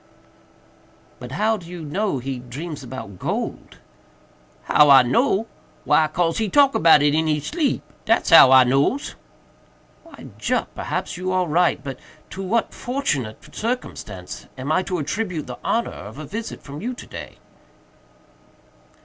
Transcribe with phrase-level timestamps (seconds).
[1.19, 3.77] "But how do you know he dreams about gold?"
[4.63, 5.45] "How I know?
[5.85, 9.13] why 'cause he talk about it in he sleep—dat's how I nose."
[10.03, 11.99] "Well, Jup, perhaps you are right; but
[12.31, 16.95] to what fortunate circumstance am I to attribute the honor of a visit from you
[16.95, 17.37] to day?"